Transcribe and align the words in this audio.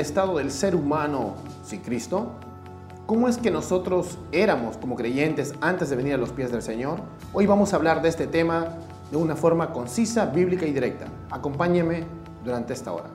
estado 0.00 0.38
del 0.38 0.50
ser 0.50 0.74
humano 0.74 1.34
sin 1.64 1.80
Cristo? 1.80 2.32
¿Cómo 3.06 3.28
es 3.28 3.38
que 3.38 3.50
nosotros 3.50 4.18
éramos 4.32 4.76
como 4.76 4.96
creyentes 4.96 5.54
antes 5.60 5.90
de 5.90 5.96
venir 5.96 6.14
a 6.14 6.16
los 6.16 6.30
pies 6.30 6.50
del 6.52 6.62
Señor? 6.62 7.00
Hoy 7.32 7.46
vamos 7.46 7.72
a 7.72 7.76
hablar 7.76 8.02
de 8.02 8.08
este 8.08 8.26
tema 8.26 8.68
de 9.10 9.16
una 9.16 9.36
forma 9.36 9.72
concisa, 9.72 10.26
bíblica 10.26 10.66
y 10.66 10.72
directa. 10.72 11.06
Acompáñeme 11.30 12.04
durante 12.44 12.72
esta 12.72 12.92
hora. 12.92 13.10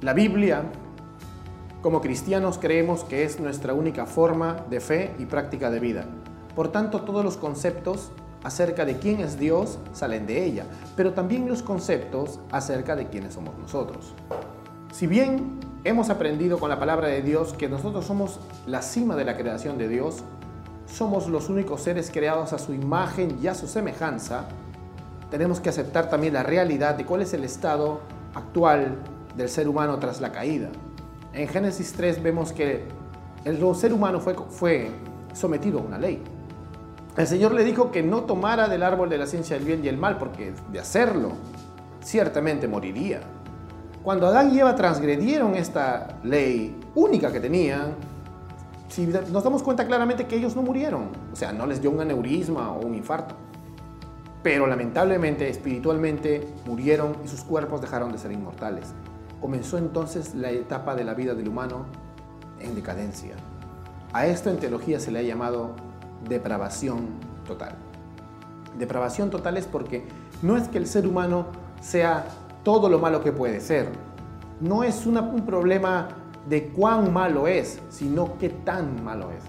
La 0.00 0.14
Biblia, 0.14 0.62
como 1.82 2.00
cristianos, 2.00 2.58
creemos 2.58 3.04
que 3.04 3.24
es 3.24 3.40
nuestra 3.40 3.74
única 3.74 4.06
forma 4.06 4.56
de 4.70 4.80
fe 4.80 5.14
y 5.18 5.26
práctica 5.26 5.70
de 5.70 5.80
vida. 5.80 6.04
Por 6.54 6.70
tanto, 6.70 7.02
todos 7.02 7.24
los 7.24 7.36
conceptos 7.36 8.12
acerca 8.44 8.84
de 8.84 8.98
quién 8.98 9.20
es 9.20 9.38
Dios 9.38 9.78
salen 9.92 10.26
de 10.26 10.44
ella, 10.44 10.66
pero 10.96 11.12
también 11.12 11.48
los 11.48 11.62
conceptos 11.62 12.40
acerca 12.50 12.96
de 12.96 13.08
quiénes 13.08 13.34
somos 13.34 13.56
nosotros. 13.58 14.14
Si 14.92 15.06
bien 15.06 15.58
hemos 15.84 16.10
aprendido 16.10 16.58
con 16.58 16.68
la 16.68 16.78
palabra 16.78 17.08
de 17.08 17.22
Dios 17.22 17.54
que 17.54 17.66
nosotros 17.66 18.04
somos 18.04 18.40
la 18.66 18.82
cima 18.82 19.16
de 19.16 19.24
la 19.24 19.38
creación 19.38 19.78
de 19.78 19.88
Dios, 19.88 20.22
somos 20.84 21.28
los 21.28 21.48
únicos 21.48 21.80
seres 21.80 22.10
creados 22.12 22.52
a 22.52 22.58
su 22.58 22.74
imagen 22.74 23.38
y 23.42 23.46
a 23.46 23.54
su 23.54 23.66
semejanza, 23.66 24.44
tenemos 25.30 25.60
que 25.60 25.70
aceptar 25.70 26.10
también 26.10 26.34
la 26.34 26.42
realidad 26.42 26.94
de 26.94 27.06
cuál 27.06 27.22
es 27.22 27.32
el 27.32 27.42
estado 27.42 28.00
actual 28.34 28.98
del 29.34 29.48
ser 29.48 29.66
humano 29.66 29.98
tras 29.98 30.20
la 30.20 30.30
caída. 30.30 30.68
En 31.32 31.48
Génesis 31.48 31.94
3 31.94 32.22
vemos 32.22 32.52
que 32.52 32.84
el 33.46 33.74
ser 33.74 33.94
humano 33.94 34.20
fue, 34.20 34.34
fue 34.50 34.90
sometido 35.32 35.78
a 35.78 35.82
una 35.84 35.98
ley. 35.98 36.22
El 37.16 37.26
Señor 37.26 37.54
le 37.54 37.64
dijo 37.64 37.90
que 37.90 38.02
no 38.02 38.24
tomara 38.24 38.68
del 38.68 38.82
árbol 38.82 39.08
de 39.08 39.16
la 39.16 39.26
ciencia 39.26 39.56
del 39.56 39.64
bien 39.64 39.82
y 39.82 39.88
el 39.88 39.96
mal, 39.96 40.18
porque 40.18 40.52
de 40.70 40.78
hacerlo, 40.78 41.32
ciertamente 42.02 42.68
moriría. 42.68 43.22
Cuando 44.02 44.26
Adán 44.26 44.52
y 44.52 44.58
Eva 44.58 44.74
transgredieron 44.74 45.54
esta 45.54 46.18
ley 46.24 46.76
única 46.96 47.30
que 47.30 47.38
tenían, 47.38 47.94
si 48.88 49.06
nos 49.06 49.44
damos 49.44 49.62
cuenta 49.62 49.86
claramente 49.86 50.26
que 50.26 50.36
ellos 50.36 50.56
no 50.56 50.62
murieron, 50.62 51.08
o 51.32 51.36
sea, 51.36 51.52
no 51.52 51.66
les 51.66 51.80
dio 51.80 51.90
un 51.90 52.00
aneurisma 52.00 52.72
o 52.72 52.84
un 52.84 52.96
infarto, 52.96 53.36
pero 54.42 54.66
lamentablemente 54.66 55.48
espiritualmente 55.48 56.48
murieron 56.66 57.16
y 57.24 57.28
sus 57.28 57.44
cuerpos 57.44 57.80
dejaron 57.80 58.10
de 58.10 58.18
ser 58.18 58.32
inmortales. 58.32 58.92
Comenzó 59.40 59.78
entonces 59.78 60.34
la 60.34 60.50
etapa 60.50 60.96
de 60.96 61.04
la 61.04 61.14
vida 61.14 61.34
del 61.34 61.48
humano 61.48 61.86
en 62.58 62.74
decadencia. 62.74 63.34
A 64.12 64.26
esto 64.26 64.50
en 64.50 64.58
teología 64.58 64.98
se 64.98 65.12
le 65.12 65.20
ha 65.20 65.22
llamado 65.22 65.76
depravación 66.28 67.06
total. 67.46 67.76
Depravación 68.78 69.30
total 69.30 69.56
es 69.56 69.66
porque 69.66 70.04
no 70.42 70.56
es 70.56 70.66
que 70.66 70.78
el 70.78 70.88
ser 70.88 71.06
humano 71.06 71.46
sea 71.80 72.26
todo 72.62 72.88
lo 72.88 72.98
malo 72.98 73.22
que 73.22 73.32
puede 73.32 73.60
ser. 73.60 73.88
No 74.60 74.84
es 74.84 75.06
un 75.06 75.44
problema 75.44 76.08
de 76.48 76.68
cuán 76.68 77.12
malo 77.12 77.46
es, 77.46 77.80
sino 77.88 78.38
qué 78.38 78.48
tan 78.48 79.02
malo 79.04 79.30
es. 79.30 79.44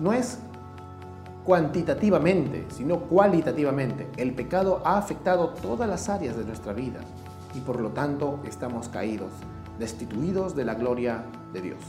No 0.00 0.12
es 0.12 0.38
cuantitativamente, 1.44 2.66
sino 2.70 3.00
cualitativamente. 3.00 4.08
El 4.16 4.34
pecado 4.34 4.82
ha 4.84 4.98
afectado 4.98 5.50
todas 5.50 5.88
las 5.88 6.08
áreas 6.08 6.36
de 6.36 6.44
nuestra 6.44 6.72
vida 6.72 7.00
y 7.54 7.60
por 7.60 7.80
lo 7.80 7.90
tanto 7.90 8.38
estamos 8.46 8.88
caídos, 8.88 9.32
destituidos 9.78 10.54
de 10.54 10.64
la 10.64 10.74
gloria 10.74 11.24
de 11.52 11.60
Dios. 11.62 11.80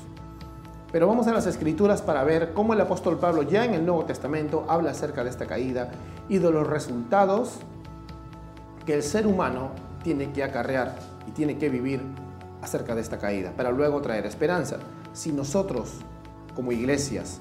Pero 0.91 1.07
vamos 1.07 1.27
a 1.27 1.31
las 1.31 1.47
escrituras 1.47 2.01
para 2.01 2.23
ver 2.23 2.53
cómo 2.53 2.73
el 2.73 2.81
apóstol 2.81 3.17
Pablo 3.17 3.43
ya 3.43 3.63
en 3.63 3.73
el 3.73 3.85
Nuevo 3.85 4.03
Testamento 4.05 4.65
habla 4.67 4.91
acerca 4.91 5.23
de 5.23 5.29
esta 5.29 5.45
caída 5.45 5.89
y 6.27 6.39
de 6.39 6.51
los 6.51 6.67
resultados 6.67 7.59
que 8.85 8.95
el 8.95 9.03
ser 9.03 9.25
humano 9.25 9.69
tiene 10.03 10.31
que 10.31 10.43
acarrear 10.43 10.97
y 11.27 11.31
tiene 11.31 11.57
que 11.57 11.69
vivir 11.69 12.01
acerca 12.61 12.95
de 12.95 13.01
esta 13.01 13.17
caída, 13.17 13.51
para 13.51 13.71
luego 13.71 14.01
traer 14.01 14.25
esperanza. 14.25 14.77
Si 15.13 15.31
nosotros, 15.31 15.93
como 16.55 16.71
iglesias, 16.71 17.39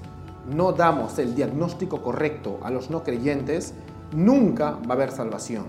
no 0.48 0.72
damos 0.72 1.18
el 1.18 1.34
diagnóstico 1.34 2.02
correcto 2.02 2.58
a 2.62 2.70
los 2.70 2.90
no 2.90 3.04
creyentes, 3.04 3.74
nunca 4.12 4.72
va 4.72 4.90
a 4.90 4.92
haber 4.92 5.12
salvación. 5.12 5.66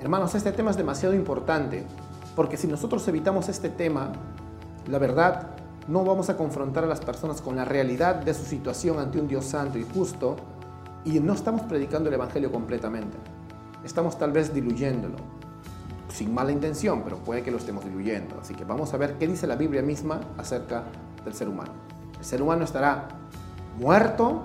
Hermanos, 0.00 0.34
este 0.34 0.52
tema 0.52 0.70
es 0.70 0.76
demasiado 0.76 1.14
importante, 1.14 1.84
porque 2.34 2.56
si 2.56 2.66
nosotros 2.66 3.06
evitamos 3.08 3.48
este 3.48 3.68
tema, 3.68 4.12
la 4.88 4.98
verdad 4.98 5.50
no 5.88 6.04
vamos 6.04 6.30
a 6.30 6.36
confrontar 6.36 6.84
a 6.84 6.86
las 6.86 7.00
personas 7.00 7.40
con 7.40 7.56
la 7.56 7.64
realidad 7.64 8.16
de 8.16 8.34
su 8.34 8.44
situación 8.44 8.98
ante 8.98 9.20
un 9.20 9.28
Dios 9.28 9.44
santo 9.44 9.78
y 9.78 9.84
justo 9.84 10.36
y 11.04 11.20
no 11.20 11.32
estamos 11.32 11.62
predicando 11.62 12.08
el 12.08 12.14
Evangelio 12.14 12.52
completamente. 12.52 13.16
Estamos 13.84 14.18
tal 14.18 14.32
vez 14.32 14.52
diluyéndolo, 14.52 15.16
sin 16.10 16.34
mala 16.34 16.52
intención, 16.52 17.02
pero 17.02 17.18
puede 17.18 17.42
que 17.42 17.50
lo 17.50 17.58
estemos 17.58 17.84
diluyendo. 17.84 18.38
Así 18.40 18.54
que 18.54 18.64
vamos 18.64 18.92
a 18.94 18.96
ver 18.96 19.14
qué 19.18 19.26
dice 19.26 19.46
la 19.46 19.56
Biblia 19.56 19.82
misma 19.82 20.20
acerca 20.36 20.84
del 21.24 21.34
ser 21.34 21.48
humano. 21.48 21.72
¿El 22.18 22.24
ser 22.24 22.42
humano 22.42 22.64
estará 22.64 23.08
muerto 23.78 24.42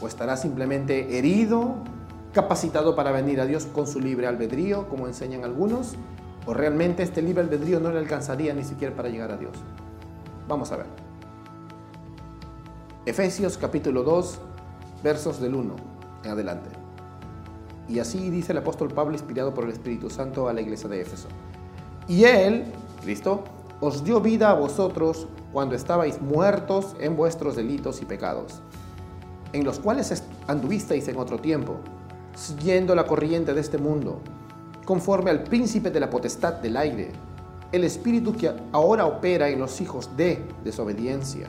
o 0.00 0.06
estará 0.06 0.36
simplemente 0.36 1.18
herido, 1.18 1.74
capacitado 2.32 2.94
para 2.94 3.10
venir 3.10 3.40
a 3.40 3.46
Dios 3.46 3.66
con 3.66 3.86
su 3.86 4.00
libre 4.00 4.26
albedrío, 4.26 4.88
como 4.88 5.06
enseñan 5.06 5.44
algunos? 5.44 5.96
¿O 6.46 6.54
realmente 6.54 7.02
este 7.02 7.20
libre 7.20 7.42
albedrío 7.42 7.80
no 7.80 7.90
le 7.90 7.98
alcanzaría 7.98 8.54
ni 8.54 8.64
siquiera 8.64 8.94
para 8.94 9.08
llegar 9.08 9.32
a 9.32 9.36
Dios? 9.36 9.52
Vamos 10.46 10.72
a 10.72 10.76
ver. 10.76 10.86
Efesios 13.04 13.58
capítulo 13.58 14.02
2, 14.02 14.38
versos 15.02 15.40
del 15.40 15.54
1 15.54 15.76
en 16.24 16.30
adelante. 16.30 16.77
Y 17.88 17.98
así 18.00 18.30
dice 18.30 18.52
el 18.52 18.58
apóstol 18.58 18.88
Pablo 18.88 19.14
inspirado 19.14 19.54
por 19.54 19.64
el 19.64 19.70
Espíritu 19.70 20.10
Santo 20.10 20.48
a 20.48 20.52
la 20.52 20.60
iglesia 20.60 20.88
de 20.88 21.00
Éfeso. 21.00 21.28
Y 22.06 22.24
Él, 22.24 22.64
Cristo, 23.02 23.44
os 23.80 24.04
dio 24.04 24.20
vida 24.20 24.50
a 24.50 24.54
vosotros 24.54 25.26
cuando 25.52 25.74
estabais 25.74 26.20
muertos 26.20 26.94
en 27.00 27.16
vuestros 27.16 27.56
delitos 27.56 28.02
y 28.02 28.04
pecados, 28.04 28.60
en 29.52 29.64
los 29.64 29.78
cuales 29.78 30.22
anduvisteis 30.46 31.08
en 31.08 31.16
otro 31.16 31.38
tiempo, 31.38 31.76
siguiendo 32.34 32.94
la 32.94 33.06
corriente 33.06 33.54
de 33.54 33.60
este 33.60 33.78
mundo, 33.78 34.20
conforme 34.84 35.30
al 35.30 35.44
príncipe 35.44 35.90
de 35.90 36.00
la 36.00 36.10
potestad 36.10 36.54
del 36.54 36.76
aire 36.76 37.12
el 37.72 37.84
espíritu 37.84 38.34
que 38.34 38.50
ahora 38.72 39.06
opera 39.06 39.48
en 39.48 39.58
los 39.58 39.80
hijos 39.80 40.16
de 40.16 40.42
desobediencia, 40.64 41.48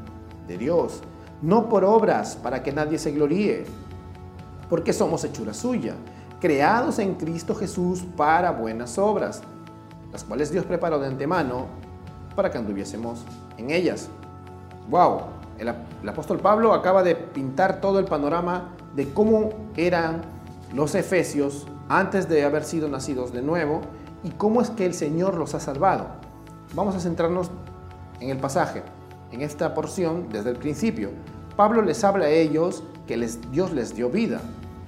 Dios, 0.57 1.01
no 1.41 1.69
por 1.69 1.83
obras 1.83 2.35
para 2.35 2.63
que 2.63 2.71
nadie 2.71 2.97
se 2.97 3.11
gloríe, 3.11 3.65
porque 4.69 4.93
somos 4.93 5.23
hechura 5.23 5.53
suya, 5.53 5.95
creados 6.39 6.99
en 6.99 7.15
Cristo 7.15 7.55
Jesús 7.55 8.03
para 8.15 8.51
buenas 8.51 8.97
obras, 8.97 9.41
las 10.11 10.23
cuales 10.23 10.51
Dios 10.51 10.65
preparó 10.65 10.99
de 10.99 11.07
antemano 11.07 11.65
para 12.35 12.49
que 12.49 12.57
anduviésemos 12.57 13.23
en 13.57 13.71
ellas. 13.71 14.09
¡Wow! 14.89 15.21
El 15.57 16.09
apóstol 16.09 16.39
Pablo 16.39 16.73
acaba 16.73 17.03
de 17.03 17.15
pintar 17.15 17.81
todo 17.81 17.99
el 17.99 18.05
panorama 18.05 18.69
de 18.95 19.13
cómo 19.13 19.49
eran 19.77 20.21
los 20.73 20.95
efesios 20.95 21.67
antes 21.87 22.27
de 22.27 22.43
haber 22.43 22.63
sido 22.63 22.87
nacidos 22.87 23.31
de 23.31 23.41
nuevo 23.41 23.81
y 24.23 24.31
cómo 24.31 24.61
es 24.61 24.69
que 24.69 24.85
el 24.85 24.93
Señor 24.93 25.35
los 25.35 25.53
ha 25.53 25.59
salvado. 25.59 26.07
Vamos 26.73 26.95
a 26.95 26.99
centrarnos 26.99 27.51
en 28.19 28.29
el 28.29 28.37
pasaje, 28.37 28.81
en 29.31 29.41
esta 29.41 29.73
porción 29.73 30.27
desde 30.31 30.51
el 30.51 30.57
principio. 30.57 31.09
Pablo 31.55 31.81
les 31.81 32.03
habla 32.03 32.25
a 32.25 32.29
ellos 32.29 32.83
que 33.07 33.17
Dios 33.51 33.71
les 33.73 33.95
dio 33.95 34.09
vida. 34.09 34.41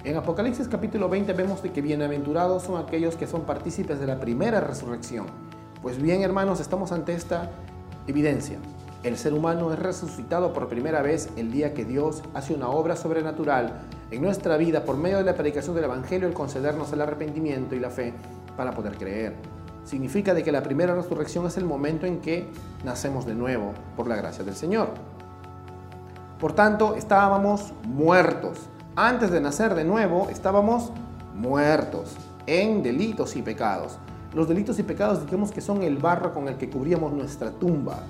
En 0.04 0.16
Apocalipsis 0.16 0.68
capítulo 0.68 1.08
20 1.08 1.32
vemos 1.32 1.62
de 1.62 1.72
que 1.72 1.80
bienaventurados 1.80 2.62
son 2.62 2.82
aquellos 2.82 3.16
que 3.16 3.26
son 3.26 3.42
partícipes 3.42 4.00
de 4.00 4.06
la 4.06 4.20
primera 4.20 4.60
resurrección. 4.60 5.26
Pues 5.82 6.00
bien, 6.00 6.22
hermanos, 6.22 6.60
estamos 6.60 6.92
ante 6.92 7.14
esta 7.14 7.50
Evidencia. 8.06 8.58
El 9.02 9.16
ser 9.16 9.32
humano 9.32 9.72
es 9.72 9.78
resucitado 9.78 10.52
por 10.52 10.68
primera 10.68 11.00
vez 11.00 11.30
el 11.36 11.52
día 11.52 11.72
que 11.72 11.86
Dios 11.86 12.22
hace 12.34 12.54
una 12.54 12.68
obra 12.68 12.96
sobrenatural 12.96 13.80
en 14.10 14.22
nuestra 14.22 14.58
vida 14.58 14.84
por 14.84 14.96
medio 14.96 15.18
de 15.18 15.24
la 15.24 15.34
predicación 15.34 15.74
del 15.74 15.84
Evangelio, 15.84 16.28
el 16.28 16.34
concedernos 16.34 16.92
el 16.92 17.00
arrepentimiento 17.00 17.74
y 17.74 17.80
la 17.80 17.90
fe 17.90 18.12
para 18.56 18.72
poder 18.72 18.96
creer. 18.96 19.53
Significa 19.84 20.34
de 20.34 20.42
que 20.42 20.52
la 20.52 20.62
primera 20.62 20.94
resurrección 20.94 21.46
es 21.46 21.56
el 21.56 21.64
momento 21.64 22.06
en 22.06 22.20
que 22.20 22.48
nacemos 22.84 23.26
de 23.26 23.34
nuevo 23.34 23.72
por 23.96 24.08
la 24.08 24.16
gracia 24.16 24.44
del 24.44 24.54
Señor. 24.54 24.88
Por 26.38 26.52
tanto, 26.52 26.94
estábamos 26.96 27.72
muertos. 27.86 28.58
Antes 28.96 29.30
de 29.30 29.40
nacer 29.40 29.74
de 29.74 29.84
nuevo, 29.84 30.28
estábamos 30.30 30.92
muertos 31.34 32.16
en 32.46 32.82
delitos 32.82 33.36
y 33.36 33.42
pecados. 33.42 33.98
Los 34.34 34.48
delitos 34.48 34.78
y 34.78 34.82
pecados 34.82 35.24
digamos 35.24 35.52
que 35.52 35.60
son 35.60 35.82
el 35.82 35.98
barro 35.98 36.32
con 36.32 36.48
el 36.48 36.56
que 36.56 36.68
cubríamos 36.68 37.12
nuestra 37.12 37.50
tumba 37.50 38.00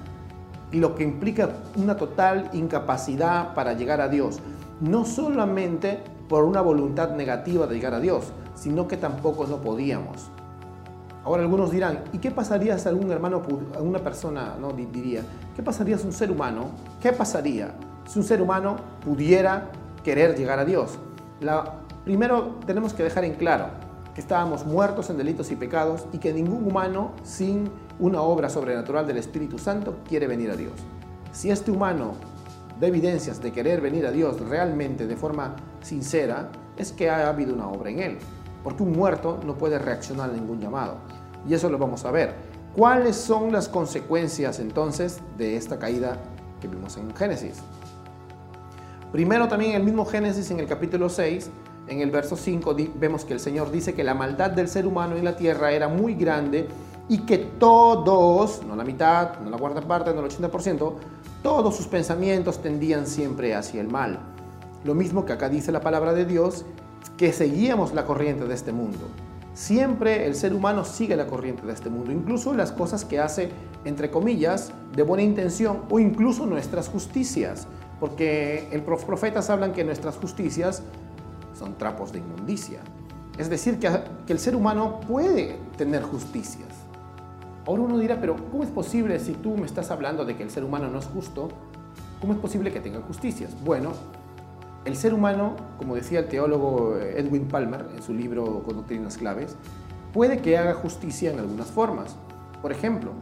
y 0.72 0.78
lo 0.78 0.94
que 0.94 1.04
implica 1.04 1.50
una 1.76 1.96
total 1.96 2.50
incapacidad 2.52 3.54
para 3.54 3.74
llegar 3.74 4.00
a 4.00 4.08
Dios. 4.08 4.40
No 4.80 5.04
solamente 5.04 6.00
por 6.28 6.44
una 6.44 6.60
voluntad 6.60 7.10
negativa 7.10 7.66
de 7.66 7.74
llegar 7.74 7.94
a 7.94 8.00
Dios, 8.00 8.32
sino 8.54 8.88
que 8.88 8.96
tampoco 8.96 9.46
no 9.46 9.58
podíamos. 9.58 10.30
Ahora 11.24 11.42
algunos 11.42 11.70
dirán, 11.70 12.04
¿y 12.12 12.18
qué 12.18 12.30
pasaría 12.30 12.78
si 12.78 12.86
algún 12.86 13.10
hermano, 13.10 13.42
alguna 13.74 13.98
persona 14.00 14.56
no 14.60 14.72
diría, 14.72 15.22
qué 15.56 15.62
pasaría 15.62 15.96
si 15.96 16.06
un 16.06 16.12
ser 16.12 16.30
humano, 16.30 16.68
qué 17.00 17.12
pasaría 17.12 17.74
si 18.06 18.18
un 18.18 18.24
ser 18.26 18.42
humano 18.42 18.76
pudiera 19.02 19.70
querer 20.02 20.36
llegar 20.36 20.58
a 20.58 20.66
Dios? 20.66 20.98
La, 21.40 21.76
primero 22.04 22.56
tenemos 22.66 22.92
que 22.92 23.02
dejar 23.02 23.24
en 23.24 23.34
claro 23.34 23.68
que 24.14 24.20
estábamos 24.20 24.66
muertos 24.66 25.08
en 25.08 25.16
delitos 25.16 25.50
y 25.50 25.56
pecados 25.56 26.06
y 26.12 26.18
que 26.18 26.32
ningún 26.34 26.66
humano 26.66 27.12
sin 27.22 27.70
una 27.98 28.20
obra 28.20 28.50
sobrenatural 28.50 29.06
del 29.06 29.16
Espíritu 29.16 29.58
Santo 29.58 29.96
quiere 30.06 30.26
venir 30.26 30.50
a 30.50 30.56
Dios. 30.56 30.74
Si 31.32 31.50
este 31.50 31.70
humano 31.70 32.12
da 32.78 32.86
evidencias 32.86 33.40
de 33.40 33.50
querer 33.50 33.80
venir 33.80 34.06
a 34.06 34.12
Dios 34.12 34.40
realmente 34.46 35.06
de 35.06 35.16
forma 35.16 35.56
sincera, 35.80 36.50
es 36.76 36.92
que 36.92 37.08
ha 37.08 37.28
habido 37.28 37.54
una 37.54 37.68
obra 37.68 37.88
en 37.88 38.00
él 38.00 38.18
porque 38.64 38.82
un 38.82 38.92
muerto 38.92 39.38
no 39.46 39.54
puede 39.54 39.78
reaccionar 39.78 40.30
a 40.30 40.32
ningún 40.32 40.58
llamado. 40.58 40.96
Y 41.46 41.54
eso 41.54 41.68
lo 41.68 41.78
vamos 41.78 42.04
a 42.04 42.10
ver. 42.10 42.34
¿Cuáles 42.74 43.14
son 43.14 43.52
las 43.52 43.68
consecuencias 43.68 44.58
entonces 44.58 45.20
de 45.38 45.56
esta 45.56 45.78
caída 45.78 46.16
que 46.60 46.66
vimos 46.66 46.96
en 46.96 47.14
Génesis? 47.14 47.58
Primero 49.12 49.46
también 49.46 49.72
el 49.72 49.84
mismo 49.84 50.04
Génesis, 50.04 50.50
en 50.50 50.58
el 50.58 50.66
capítulo 50.66 51.08
6, 51.08 51.50
en 51.86 52.00
el 52.00 52.10
verso 52.10 52.34
5, 52.34 52.74
vemos 52.96 53.24
que 53.24 53.34
el 53.34 53.40
Señor 53.40 53.70
dice 53.70 53.94
que 53.94 54.02
la 54.02 54.14
maldad 54.14 54.50
del 54.50 54.68
ser 54.68 54.86
humano 54.86 55.14
en 55.16 55.24
la 55.24 55.36
tierra 55.36 55.70
era 55.70 55.86
muy 55.86 56.14
grande 56.14 56.66
y 57.08 57.18
que 57.18 57.38
todos, 57.38 58.64
no 58.64 58.74
la 58.74 58.84
mitad, 58.84 59.38
no 59.40 59.50
la 59.50 59.58
cuarta 59.58 59.82
parte, 59.82 60.12
no 60.14 60.24
el 60.24 60.30
80%, 60.30 60.94
todos 61.42 61.76
sus 61.76 61.86
pensamientos 61.86 62.62
tendían 62.62 63.06
siempre 63.06 63.54
hacia 63.54 63.82
el 63.82 63.88
mal. 63.88 64.18
Lo 64.82 64.94
mismo 64.94 65.24
que 65.24 65.34
acá 65.34 65.48
dice 65.48 65.70
la 65.70 65.80
palabra 65.80 66.14
de 66.14 66.24
Dios, 66.24 66.64
que 67.16 67.32
seguíamos 67.32 67.94
la 67.94 68.04
corriente 68.04 68.46
de 68.46 68.54
este 68.54 68.72
mundo. 68.72 69.08
Siempre 69.54 70.26
el 70.26 70.34
ser 70.34 70.52
humano 70.52 70.84
sigue 70.84 71.16
la 71.16 71.26
corriente 71.26 71.64
de 71.64 71.72
este 71.72 71.88
mundo, 71.88 72.10
incluso 72.10 72.54
las 72.54 72.72
cosas 72.72 73.04
que 73.04 73.20
hace, 73.20 73.50
entre 73.84 74.10
comillas, 74.10 74.72
de 74.94 75.02
buena 75.04 75.22
intención 75.22 75.82
o 75.90 76.00
incluso 76.00 76.44
nuestras 76.44 76.88
justicias, 76.88 77.68
porque 78.00 78.82
los 78.86 79.04
profetas 79.04 79.50
hablan 79.50 79.72
que 79.72 79.84
nuestras 79.84 80.16
justicias 80.16 80.82
son 81.56 81.78
trapos 81.78 82.12
de 82.12 82.18
inmundicia. 82.18 82.80
Es 83.38 83.48
decir, 83.48 83.78
que, 83.78 83.88
que 84.26 84.32
el 84.32 84.40
ser 84.40 84.56
humano 84.56 85.00
puede 85.06 85.56
tener 85.76 86.02
justicias. 86.02 86.68
Ahora 87.66 87.82
uno 87.82 87.98
dirá, 87.98 88.20
pero 88.20 88.36
¿cómo 88.50 88.64
es 88.64 88.70
posible 88.70 89.18
si 89.20 89.32
tú 89.32 89.56
me 89.56 89.66
estás 89.66 89.90
hablando 89.90 90.24
de 90.24 90.36
que 90.36 90.42
el 90.42 90.50
ser 90.50 90.64
humano 90.64 90.90
no 90.90 90.98
es 90.98 91.06
justo? 91.06 91.48
¿Cómo 92.20 92.32
es 92.32 92.38
posible 92.38 92.72
que 92.72 92.80
tenga 92.80 93.00
justicias? 93.02 93.52
Bueno, 93.64 93.92
el 94.84 94.96
ser 94.96 95.14
humano, 95.14 95.56
como 95.78 95.94
decía 95.94 96.20
el 96.20 96.26
teólogo 96.26 96.96
Edwin 96.98 97.48
Palmer 97.48 97.86
en 97.94 98.02
su 98.02 98.12
libro 98.12 98.62
Con 98.64 98.76
Doctrinas 98.76 99.16
Claves, 99.16 99.56
puede 100.12 100.38
que 100.38 100.58
haga 100.58 100.74
justicia 100.74 101.32
en 101.32 101.38
algunas 101.38 101.68
formas. 101.68 102.16
Por 102.60 102.70
ejemplo, 102.70 103.12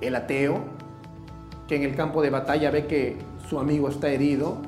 el 0.00 0.14
ateo, 0.14 0.60
que 1.66 1.76
en 1.76 1.82
el 1.82 1.94
campo 1.94 2.22
de 2.22 2.30
batalla 2.30 2.70
ve 2.70 2.86
que 2.86 3.18
su 3.48 3.58
amigo 3.58 3.88
está 3.88 4.08
herido 4.08 4.58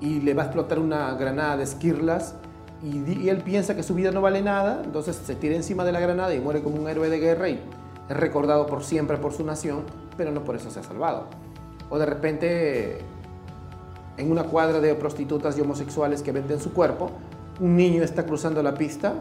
y 0.00 0.20
le 0.20 0.34
va 0.34 0.42
a 0.42 0.46
explotar 0.46 0.78
una 0.78 1.14
granada 1.14 1.56
de 1.56 1.64
esquirlas 1.64 2.34
y, 2.82 3.28
él 3.28 3.38
piensa 3.38 3.76
que 3.76 3.82
su 3.82 3.94
vida 3.94 4.10
no 4.10 4.22
vale 4.22 4.40
nada, 4.42 4.82
entonces 4.84 5.16
se 5.16 5.34
tira 5.34 5.54
encima 5.54 5.84
de 5.84 5.92
la 5.92 6.00
granada 6.00 6.34
y 6.34 6.40
muere 6.40 6.62
como 6.62 6.76
un 6.76 6.88
héroe 6.88 7.10
de 7.10 7.18
guerra 7.18 7.48
y 7.48 7.60
es 8.08 8.16
recordado 8.16 8.66
por 8.66 8.82
siempre 8.82 9.18
por 9.18 9.32
su 9.32 9.44
nación, 9.44 9.84
pero 10.16 10.32
no 10.32 10.42
por 10.42 10.56
eso 10.56 10.70
se 10.70 10.80
ha 10.80 10.82
salvado. 10.82 11.26
O 11.90 11.98
de 11.98 12.06
repente 12.06 12.98
en 14.16 14.30
una 14.30 14.44
cuadra 14.44 14.80
de 14.80 14.94
prostitutas 14.94 15.56
y 15.56 15.60
homosexuales 15.60 16.22
que 16.22 16.32
venden 16.32 16.60
su 16.60 16.72
cuerpo, 16.72 17.10
un 17.60 17.76
niño 17.76 18.02
está 18.02 18.24
cruzando 18.24 18.62
la 18.62 18.74
pista, 18.74 19.14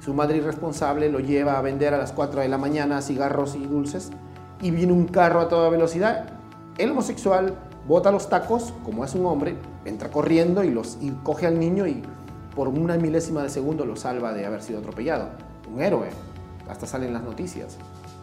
su 0.00 0.14
madre 0.14 0.38
irresponsable 0.38 1.10
lo 1.10 1.20
lleva 1.20 1.58
a 1.58 1.62
vender 1.62 1.94
a 1.94 1.98
las 1.98 2.12
4 2.12 2.40
de 2.40 2.48
la 2.48 2.58
mañana 2.58 3.02
cigarros 3.02 3.54
y 3.54 3.64
dulces 3.66 4.10
y 4.60 4.70
viene 4.70 4.92
un 4.92 5.06
carro 5.06 5.40
a 5.40 5.48
toda 5.48 5.68
velocidad. 5.68 6.30
El 6.78 6.90
homosexual 6.90 7.54
bota 7.86 8.10
los 8.10 8.28
tacos, 8.28 8.72
como 8.84 9.04
es 9.04 9.14
un 9.14 9.26
hombre, 9.26 9.56
entra 9.84 10.10
corriendo 10.10 10.64
y, 10.64 10.70
los, 10.70 10.98
y 11.00 11.10
coge 11.22 11.46
al 11.46 11.58
niño 11.58 11.86
y 11.86 12.02
por 12.54 12.68
una 12.68 12.96
milésima 12.96 13.42
de 13.42 13.48
segundo 13.48 13.84
lo 13.84 13.96
salva 13.96 14.32
de 14.32 14.46
haber 14.46 14.62
sido 14.62 14.80
atropellado. 14.80 15.28
Un 15.72 15.80
héroe, 15.80 16.08
hasta 16.68 16.86
salen 16.86 17.12
las 17.12 17.22
noticias. 17.22 17.76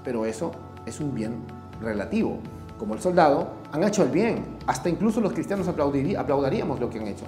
Pero 0.03 0.25
eso 0.25 0.51
es 0.85 0.99
un 0.99 1.13
bien 1.13 1.35
relativo 1.81 2.39
como 2.79 2.95
el 2.95 3.01
soldado, 3.01 3.49
han 3.71 3.83
hecho 3.83 4.01
el 4.01 4.09
bien. 4.09 4.57
Hasta 4.65 4.89
incluso 4.89 5.21
los 5.21 5.33
cristianos 5.33 5.67
aplaudiríamos 5.67 6.79
lo 6.79 6.89
que 6.89 6.99
han 6.99 7.07
hecho. 7.07 7.25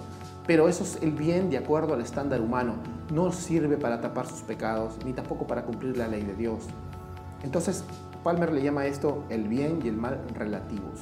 Pero 0.48 0.68
eso 0.68 0.84
es 0.84 0.98
el 1.04 1.12
bien 1.12 1.50
de 1.52 1.58
acuerdo 1.58 1.94
al 1.94 2.02
estándar 2.02 2.42
humano. 2.42 2.76
No 3.14 3.32
sirve 3.32 3.78
para 3.78 4.02
tapar 4.02 4.26
sus 4.28 4.42
pecados, 4.42 4.96
ni 5.06 5.14
tampoco 5.14 5.46
para 5.46 5.64
cumplir 5.64 5.98
la 5.98 6.08
ley 6.08 6.24
de 6.24 6.34
Dios. 6.34 6.64
Entonces, 7.44 7.84
Palmer 8.24 8.52
le 8.52 8.64
llama 8.64 8.86
esto 8.86 9.24
el 9.30 9.48
bien 9.48 9.80
y 9.84 9.88
el 9.88 9.98
mal 9.98 10.22
relativos, 10.36 11.00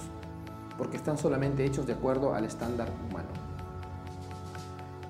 porque 0.78 0.98
están 0.98 1.18
solamente 1.18 1.66
hechos 1.66 1.86
de 1.86 1.94
acuerdo 1.94 2.34
al 2.34 2.46
estándar 2.46 2.90
humano. 3.10 3.28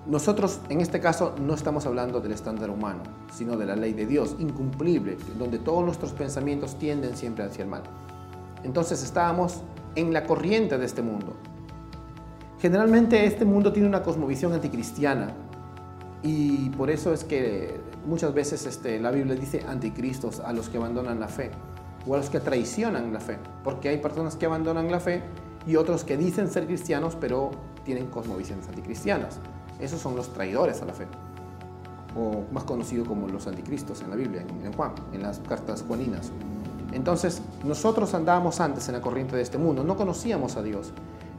Nosotros, 0.07 0.59
en 0.69 0.81
este 0.81 0.99
caso, 0.99 1.35
no 1.39 1.53
estamos 1.53 1.85
hablando 1.85 2.19
del 2.19 2.31
estándar 2.31 2.71
humano, 2.71 3.03
sino 3.31 3.57
de 3.57 3.67
la 3.67 3.75
ley 3.75 3.93
de 3.93 4.07
Dios, 4.07 4.35
incumplible, 4.39 5.17
donde 5.37 5.59
todos 5.59 5.85
nuestros 5.85 6.13
pensamientos 6.13 6.75
tienden 6.79 7.15
siempre 7.15 7.45
hacia 7.45 7.63
el 7.63 7.69
mal. 7.69 7.83
Entonces 8.63 9.03
estábamos 9.03 9.61
en 9.95 10.13
la 10.13 10.23
corriente 10.25 10.77
de 10.77 10.85
este 10.85 11.01
mundo. 11.01 11.35
Generalmente 12.59 13.25
este 13.25 13.45
mundo 13.45 13.71
tiene 13.71 13.87
una 13.87 14.03
cosmovisión 14.03 14.53
anticristiana 14.53 15.33
y 16.21 16.69
por 16.71 16.89
eso 16.89 17.13
es 17.13 17.23
que 17.23 17.79
muchas 18.05 18.33
veces 18.33 18.65
este, 18.65 18.99
la 18.99 19.11
Biblia 19.11 19.35
dice 19.35 19.63
anticristos 19.67 20.41
a 20.41 20.51
los 20.51 20.67
que 20.67 20.77
abandonan 20.77 21.19
la 21.19 21.29
fe 21.29 21.51
o 22.05 22.15
a 22.15 22.17
los 22.17 22.29
que 22.29 22.39
traicionan 22.39 23.13
la 23.13 23.19
fe, 23.19 23.37
porque 23.63 23.89
hay 23.89 23.97
personas 23.97 24.35
que 24.35 24.45
abandonan 24.45 24.91
la 24.91 24.99
fe 24.99 25.23
y 25.65 25.75
otros 25.77 26.03
que 26.03 26.17
dicen 26.17 26.49
ser 26.49 26.65
cristianos 26.65 27.15
pero 27.19 27.51
tienen 27.85 28.07
cosmovisiones 28.07 28.67
anticristianas. 28.67 29.39
Esos 29.79 30.01
son 30.01 30.15
los 30.17 30.33
traidores 30.33 30.81
a 30.81 30.85
la 30.85 30.93
fe, 30.93 31.07
o 32.17 32.43
más 32.51 32.65
conocido 32.65 33.05
como 33.05 33.29
los 33.29 33.47
anticristos 33.47 34.01
en 34.01 34.09
la 34.09 34.17
Biblia, 34.17 34.45
en 34.63 34.73
Juan, 34.73 34.91
en 35.13 35.21
las 35.21 35.39
cartas 35.39 35.85
juaninas. 35.87 36.31
Entonces, 36.91 37.41
nosotros 37.63 38.13
andábamos 38.13 38.59
antes 38.59 38.87
en 38.87 38.95
la 38.95 39.01
corriente 39.01 39.35
de 39.35 39.41
este 39.41 39.57
mundo, 39.57 39.83
no 39.83 39.95
conocíamos 39.95 40.55
a 40.57 40.63
Dios. 40.63 40.91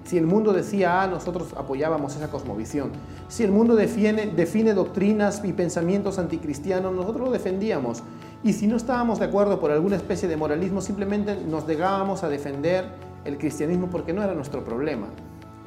Si 0.04 0.16
el 0.16 0.26
mundo 0.26 0.52
decía 0.52 1.02
A, 1.02 1.07
nosotros 1.07 1.54
apoyábamos 1.57 2.16
esa 2.16 2.30
cosmovisión. 2.30 2.90
Si 3.28 3.45
el 3.45 3.52
mundo 3.52 3.76
define, 3.76 4.26
define 4.26 4.75
doctrinas 4.75 5.42
y 5.45 5.52
pensamientos 5.52 6.19
anticristianos, 6.19 6.92
nosotros 6.92 7.28
lo 7.28 7.33
defendíamos. 7.33 8.02
Y 8.42 8.54
si 8.54 8.66
no 8.66 8.76
estábamos 8.76 9.19
de 9.19 9.26
acuerdo 9.26 9.61
por 9.61 9.71
alguna 9.71 9.97
especie 9.97 10.28
de 10.28 10.37
moralismo, 10.37 10.80
simplemente 10.80 11.37
nos 11.37 11.66
negábamos 11.66 12.25
a 12.25 12.28
defender 12.28 12.87
el 13.25 13.38
cristianismo 13.38 13.88
porque 13.88 14.12
no 14.12 14.23
era 14.23 14.35
nuestro 14.35 14.64
problema. 14.64 15.07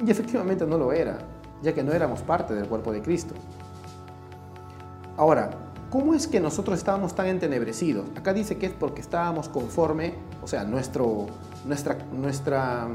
Y 0.04 0.10
efectivamente 0.10 0.66
no 0.66 0.76
lo 0.76 0.92
era, 0.92 1.18
ya 1.62 1.72
que 1.72 1.84
no 1.84 1.92
éramos 1.92 2.22
parte 2.22 2.54
del 2.54 2.66
cuerpo 2.66 2.92
de 2.92 3.00
Cristo. 3.00 3.34
Ahora, 5.16 5.50
¿Cómo 5.94 6.12
es 6.12 6.26
que 6.26 6.40
nosotros 6.40 6.76
estábamos 6.76 7.14
tan 7.14 7.28
entenebrecidos? 7.28 8.06
Acá 8.16 8.32
dice 8.32 8.56
que 8.58 8.66
es 8.66 8.72
porque 8.72 9.00
estábamos 9.00 9.48
conforme, 9.48 10.14
o 10.42 10.48
sea, 10.48 10.64
nuestro, 10.64 11.26
nuestra, 11.64 11.98
nuestra, 12.10 12.88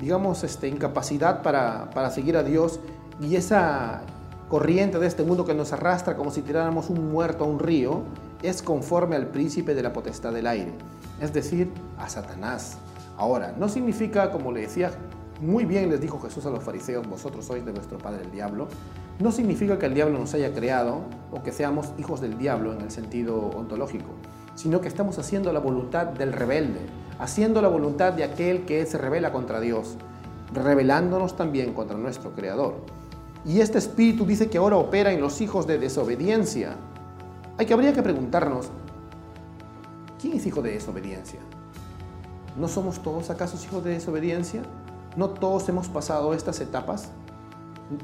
digamos, 0.00 0.42
este, 0.42 0.66
incapacidad 0.66 1.42
para, 1.42 1.90
para 1.90 2.10
seguir 2.10 2.36
a 2.36 2.42
Dios 2.42 2.80
y 3.20 3.36
esa 3.36 4.02
corriente 4.48 4.98
de 4.98 5.06
este 5.06 5.22
mundo 5.22 5.44
que 5.44 5.54
nos 5.54 5.72
arrastra 5.72 6.16
como 6.16 6.32
si 6.32 6.42
tiráramos 6.42 6.90
un 6.90 7.12
muerto 7.12 7.44
a 7.44 7.46
un 7.46 7.60
río, 7.60 8.02
es 8.42 8.62
conforme 8.62 9.14
al 9.14 9.28
príncipe 9.28 9.72
de 9.72 9.84
la 9.84 9.92
potestad 9.92 10.32
del 10.32 10.48
aire, 10.48 10.72
es 11.20 11.32
decir, 11.32 11.70
a 11.98 12.08
Satanás. 12.08 12.78
Ahora, 13.16 13.54
no 13.56 13.68
significa, 13.68 14.32
como 14.32 14.50
le 14.50 14.62
decía, 14.62 14.90
muy 15.40 15.66
bien 15.66 15.88
les 15.88 16.00
dijo 16.00 16.20
Jesús 16.20 16.46
a 16.46 16.50
los 16.50 16.64
fariseos, 16.64 17.08
vosotros 17.08 17.44
sois 17.44 17.64
de 17.64 17.70
vuestro 17.70 17.98
padre 17.98 18.24
el 18.24 18.32
diablo, 18.32 18.66
no 19.22 19.30
significa 19.30 19.78
que 19.78 19.86
el 19.86 19.94
diablo 19.94 20.18
nos 20.18 20.34
haya 20.34 20.52
creado 20.52 21.02
o 21.30 21.44
que 21.44 21.52
seamos 21.52 21.92
hijos 21.96 22.20
del 22.20 22.38
diablo 22.38 22.72
en 22.72 22.80
el 22.80 22.90
sentido 22.90 23.38
ontológico, 23.38 24.10
sino 24.56 24.80
que 24.80 24.88
estamos 24.88 25.16
haciendo 25.18 25.52
la 25.52 25.60
voluntad 25.60 26.06
del 26.06 26.32
rebelde, 26.32 26.80
haciendo 27.20 27.62
la 27.62 27.68
voluntad 27.68 28.12
de 28.14 28.24
aquel 28.24 28.64
que 28.64 28.84
se 28.84 28.98
revela 28.98 29.30
contra 29.30 29.60
Dios, 29.60 29.96
revelándonos 30.52 31.36
también 31.36 31.72
contra 31.72 31.96
nuestro 31.96 32.32
Creador. 32.32 32.74
Y 33.44 33.60
este 33.60 33.78
espíritu 33.78 34.26
dice 34.26 34.50
que 34.50 34.58
ahora 34.58 34.76
opera 34.76 35.12
en 35.12 35.20
los 35.20 35.40
hijos 35.40 35.68
de 35.68 35.78
desobediencia. 35.78 36.76
Hay 37.58 37.66
que 37.66 37.74
habría 37.74 37.92
que 37.92 38.02
preguntarnos, 38.02 38.70
¿quién 40.20 40.34
es 40.34 40.46
hijo 40.46 40.62
de 40.62 40.72
desobediencia? 40.72 41.38
¿No 42.56 42.66
somos 42.66 43.00
todos 43.02 43.30
acaso 43.30 43.56
hijos 43.64 43.84
de 43.84 43.90
desobediencia? 43.90 44.62
¿No 45.16 45.30
todos 45.30 45.68
hemos 45.68 45.88
pasado 45.88 46.34
estas 46.34 46.60
etapas? 46.60 47.10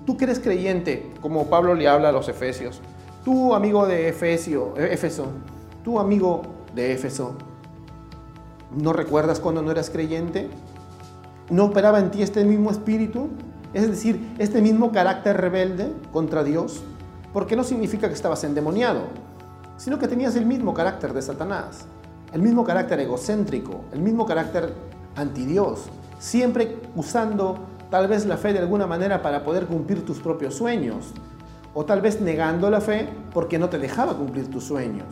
Tú 0.05 0.17
que 0.17 0.25
eres 0.25 0.41
creyente, 0.41 1.13
como 1.21 1.49
Pablo 1.49 1.75
le 1.75 1.89
habla 1.89 2.09
a 2.09 2.13
los 2.13 2.29
efesios, 2.29 2.81
tú 3.25 3.55
amigo 3.55 3.87
de 3.87 4.09
Efesio, 4.09 4.75
Éfeso, 4.77 5.27
tú 5.85 5.99
amigo 5.99 6.43
de 6.75 6.93
Éfeso, 6.93 7.35
¿no 8.77 8.93
recuerdas 8.93 9.41
cuando 9.41 9.63
no 9.63 9.71
eras 9.71 9.91
creyente? 9.91 10.49
¿No 11.51 11.67
operaba 11.67 11.99
en 11.99 12.11
ti 12.11 12.23
este 12.23 12.45
mismo 12.45 12.71
espíritu? 12.71 13.29
Es 13.75 13.89
decir, 13.89 14.35
este 14.39 14.61
mismo 14.63 14.93
carácter 14.93 15.37
rebelde 15.37 15.93
contra 16.13 16.43
Dios, 16.43 16.83
porque 17.33 17.57
no 17.57 17.65
significa 17.65 18.09
que 18.09 18.15
estabas 18.15 18.43
endemoniado, 18.45 19.03
sino 19.77 19.99
que 19.99 20.09
tenías 20.09 20.37
el 20.37 20.47
mismo 20.47 20.75
carácter 20.75 21.13
de 21.13 21.23
Satanás, 21.23 21.87
el 22.33 22.43
mismo 22.43 22.65
carácter 22.65 23.01
egocéntrico, 23.01 23.83
el 23.93 24.01
mismo 24.01 24.27
carácter 24.27 24.73
antidios, 25.17 25.87
siempre 26.19 26.79
usando 26.97 27.59
tal 27.91 28.09
vez 28.09 28.27
la 28.27 28.37
fe 28.37 28.53
de 28.53 28.59
alguna 28.59 28.87
manera 28.87 29.23
para 29.23 29.45
poder 29.45 29.67
cumplir 29.67 30.05
tus 30.05 30.19
propios 30.19 30.55
sueños, 30.55 31.13
o 31.75 31.85
tal 31.85 32.01
vez 32.01 32.21
negando 32.21 32.71
la 32.71 32.81
fe 32.81 33.09
porque 33.33 33.59
no 33.59 33.69
te 33.69 33.79
dejaba 33.79 34.17
cumplir 34.17 34.51
tus 34.51 34.65
sueños, 34.65 35.07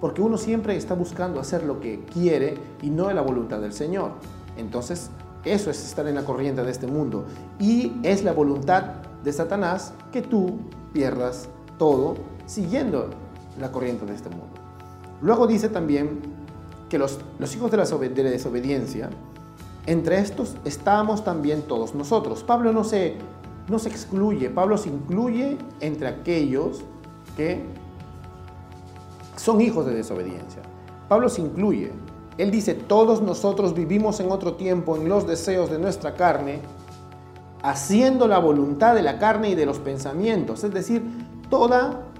porque 0.00 0.22
uno 0.22 0.36
siempre 0.38 0.76
está 0.76 0.94
buscando 0.94 1.40
hacer 1.40 1.64
lo 1.64 1.80
que 1.80 2.04
quiere 2.04 2.54
y 2.82 2.90
no 2.90 3.10
la 3.12 3.22
voluntad 3.22 3.60
del 3.60 3.72
Señor. 3.72 4.12
Entonces, 4.56 5.10
eso 5.44 5.70
es 5.70 5.84
estar 5.84 6.06
en 6.06 6.14
la 6.14 6.24
corriente 6.24 6.62
de 6.62 6.70
este 6.70 6.86
mundo. 6.86 7.24
Y 7.58 7.92
es 8.02 8.22
la 8.22 8.32
voluntad 8.32 8.84
de 9.24 9.32
Satanás 9.32 9.92
que 10.12 10.22
tú 10.22 10.58
pierdas 10.92 11.48
todo 11.78 12.16
siguiendo 12.46 13.10
la 13.58 13.72
corriente 13.72 14.06
de 14.06 14.14
este 14.14 14.28
mundo. 14.28 14.46
Luego 15.20 15.46
dice 15.46 15.68
también 15.68 16.20
que 16.88 16.98
los, 16.98 17.18
hijos 17.54 17.70
de 17.70 17.76
la, 17.76 17.84
de 17.84 18.22
la, 18.22 18.30
desobediencia, 18.30 19.08
entre 19.86 20.18
estos 20.18 20.56
estamos 20.64 21.24
también 21.24 21.62
todos 21.62 21.94
nosotros. 21.94 22.42
Pablo 22.42 22.72
no 22.72 22.84
se, 22.84 23.16
no 23.68 23.78
se 23.78 23.88
excluye, 23.88 24.50
Pablo 24.50 24.78
se 24.78 24.88
incluye 24.88 25.58
entre 25.80 26.08
aquellos 26.08 26.82
que 27.36 27.64
son 29.36 29.60
hijos 29.60 29.86
de 29.86 29.94
desobediencia. 29.94 30.62
Pablo 31.08 31.28
se 31.28 31.42
incluye. 31.42 31.92
Él 32.38 32.50
dice, 32.50 32.74
todos 32.74 33.20
nosotros 33.20 33.74
vivimos 33.74 34.20
en 34.20 34.30
otro 34.30 34.54
tiempo 34.54 34.96
en 34.96 35.08
los 35.08 35.26
deseos 35.26 35.70
de 35.70 35.78
nuestra 35.78 36.14
carne, 36.14 36.60
haciendo 37.62 38.26
la 38.26 38.38
voluntad 38.38 38.94
de 38.94 39.02
la 39.02 39.18
carne 39.18 39.50
y 39.50 39.54
de 39.54 39.66
los 39.66 39.78
pensamientos. 39.78 40.64
Es 40.64 40.72
decir, 40.72 41.02
toda 41.50 42.11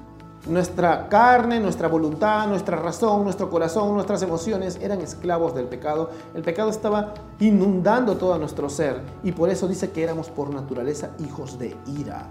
nuestra 0.47 1.09
carne, 1.09 1.61
nuestra 1.61 1.89
voluntad, 1.89 2.49
nuestra 2.49 2.77
razón, 2.77 3.25
nuestro 3.25 3.49
corazón, 3.49 3.95
nuestras 3.95 4.23
emociones 4.23 4.79
eran 4.83 5.01
esclavos 5.01 5.55
del 5.55 5.67
pecado. 5.67 6.11
El 6.35 6.43
pecado 6.43 6.71
estaba 6.71 7.15
inundando 7.39 8.17
todo 8.17 8.37
nuestro 8.39 8.69
ser 8.69 9.01
y 9.23 9.33
por 9.33 9.51
eso 9.51 9.69
dice 9.69 9.91
que 9.91 10.03
éramos 10.03 10.31
por 10.31 10.53
naturaleza 10.53 11.11
hijos 11.25 11.59
de 11.59 11.77
ira. 11.87 12.27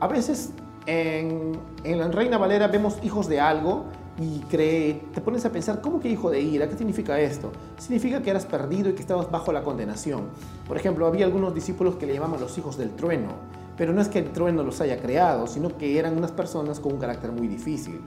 A 0.00 0.08
veces 0.08 0.50
en, 0.86 1.58
en 1.84 1.98
la 1.98 2.08
Reina 2.08 2.38
Valera 2.38 2.68
vemos 2.68 2.98
hijos 3.02 3.28
de 3.28 3.40
algo 3.40 3.84
y 4.18 4.40
cree, 4.48 5.02
te 5.12 5.20
pones 5.20 5.44
a 5.44 5.52
pensar, 5.52 5.82
¿cómo 5.82 6.00
que 6.00 6.08
hijo 6.08 6.30
de 6.30 6.40
ira? 6.40 6.68
¿Qué 6.68 6.76
significa 6.76 7.20
esto? 7.20 7.52
Significa 7.76 8.22
que 8.22 8.30
eras 8.30 8.46
perdido 8.46 8.88
y 8.88 8.94
que 8.94 9.02
estabas 9.02 9.30
bajo 9.30 9.52
la 9.52 9.62
condenación. 9.62 10.28
Por 10.66 10.78
ejemplo, 10.78 11.06
había 11.06 11.26
algunos 11.26 11.54
discípulos 11.54 11.96
que 11.96 12.06
le 12.06 12.14
llamaban 12.14 12.40
los 12.40 12.56
hijos 12.56 12.78
del 12.78 12.92
trueno, 12.92 13.28
pero 13.76 13.92
no 13.92 14.00
es 14.00 14.08
que 14.08 14.18
el 14.18 14.32
trueno 14.32 14.62
los 14.62 14.80
haya 14.80 15.00
creado, 15.00 15.46
sino 15.46 15.76
que 15.76 15.98
eran 15.98 16.16
unas 16.16 16.32
personas 16.32 16.80
con 16.80 16.92
un 16.92 16.98
carácter 16.98 17.32
muy 17.32 17.48
difícil. 17.48 18.00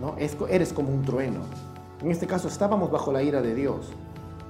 ¿no? 0.00 0.14
eres 0.18 0.72
como 0.72 0.90
un 0.90 1.02
trueno. 1.02 1.40
En 2.02 2.10
este 2.10 2.26
caso 2.26 2.48
estábamos 2.48 2.90
bajo 2.90 3.12
la 3.12 3.22
ira 3.22 3.42
de 3.42 3.54
Dios. 3.54 3.88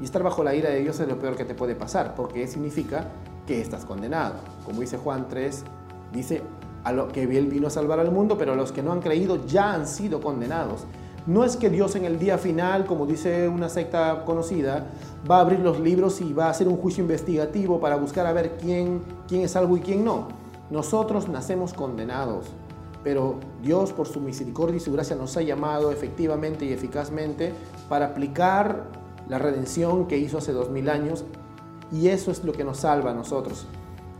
Y 0.00 0.04
estar 0.04 0.22
bajo 0.22 0.44
la 0.44 0.54
ira 0.54 0.70
de 0.70 0.80
Dios 0.80 1.00
es 1.00 1.08
lo 1.08 1.18
peor 1.18 1.36
que 1.36 1.44
te 1.44 1.54
puede 1.54 1.74
pasar, 1.74 2.14
porque 2.14 2.46
significa 2.46 3.06
que 3.46 3.60
estás 3.60 3.84
condenado. 3.84 4.34
Como 4.64 4.80
dice 4.80 4.98
Juan 4.98 5.26
3, 5.28 5.64
dice 6.12 6.42
a 6.84 6.92
lo 6.92 7.08
que 7.08 7.22
él 7.22 7.46
vino 7.46 7.68
a 7.68 7.70
salvar 7.70 7.98
al 8.00 8.10
mundo, 8.10 8.36
pero 8.36 8.54
los 8.54 8.72
que 8.72 8.82
no 8.82 8.92
han 8.92 9.00
creído 9.00 9.46
ya 9.46 9.72
han 9.72 9.86
sido 9.86 10.20
condenados. 10.20 10.84
No 11.26 11.44
es 11.44 11.56
que 11.56 11.70
Dios 11.70 11.96
en 11.96 12.04
el 12.04 12.18
día 12.18 12.38
final, 12.38 12.86
como 12.86 13.06
dice 13.06 13.48
una 13.48 13.68
secta 13.68 14.24
conocida, 14.24 14.86
va 15.28 15.38
a 15.38 15.40
abrir 15.40 15.58
los 15.58 15.80
libros 15.80 16.20
y 16.20 16.32
va 16.32 16.46
a 16.46 16.50
hacer 16.50 16.68
un 16.68 16.76
juicio 16.76 17.02
investigativo 17.02 17.80
para 17.80 17.96
buscar 17.96 18.26
a 18.26 18.32
ver 18.32 18.56
quién, 18.60 19.00
quién 19.26 19.42
es 19.42 19.52
salvo 19.52 19.76
y 19.76 19.80
quién 19.80 20.04
no. 20.04 20.28
Nosotros 20.70 21.28
nacemos 21.28 21.72
condenados, 21.72 22.46
pero 23.04 23.38
Dios 23.62 23.92
por 23.92 24.08
su 24.08 24.20
misericordia 24.20 24.76
y 24.78 24.80
su 24.80 24.92
gracia 24.92 25.14
nos 25.14 25.36
ha 25.36 25.42
llamado 25.42 25.92
efectivamente 25.92 26.64
y 26.64 26.72
eficazmente 26.72 27.52
para 27.88 28.06
aplicar 28.06 28.84
la 29.28 29.38
redención 29.38 30.06
que 30.06 30.18
hizo 30.18 30.38
hace 30.38 30.52
dos 30.52 30.70
mil 30.70 30.88
años 30.90 31.24
y 31.92 32.08
eso 32.08 32.30
es 32.30 32.42
lo 32.44 32.52
que 32.52 32.64
nos 32.64 32.78
salva 32.78 33.12
a 33.12 33.14
nosotros. 33.14 33.66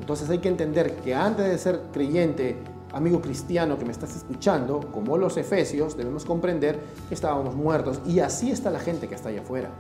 Entonces 0.01 0.31
hay 0.31 0.39
que 0.39 0.49
entender 0.49 0.97
que 0.97 1.15
antes 1.15 1.47
de 1.47 1.59
ser 1.59 1.81
creyente 1.93 2.57
amigo 2.93 3.21
cristiano 3.21 3.79
que 3.79 3.85
me 3.85 3.93
estás 3.93 4.15
escuchando, 4.17 4.81
como 4.93 5.19
los 5.19 5.37
efesios, 5.37 5.97
debemos 5.97 6.25
comprender 6.25 6.79
que 7.09 7.15
estábamos 7.15 7.55
muertos 7.55 8.01
y 8.07 8.21
así 8.21 8.51
está 8.51 8.71
la 8.71 8.79
gente 8.79 9.09
que 9.09 9.15
está 9.15 9.29
allá 9.29 9.41
afuera. 9.41 9.71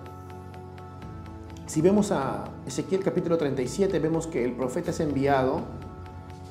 Si 1.66 1.80
vemos 1.80 2.12
a 2.12 2.44
Ezequiel 2.66 3.02
capítulo 3.02 3.38
37, 3.38 3.98
vemos 3.98 4.26
que 4.26 4.44
el 4.44 4.52
profeta 4.52 4.90
es 4.90 5.00
enviado 5.00 5.62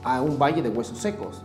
a 0.05 0.21
un 0.21 0.39
valle 0.39 0.62
de 0.62 0.69
huesos 0.69 0.97
secos. 1.00 1.43